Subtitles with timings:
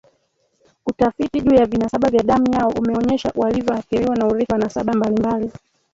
[0.85, 5.51] Utafiti juu ya vinasaba vya damu yao umeonyesha walivyoathiriwa na urithi wa nasaba mbalimbali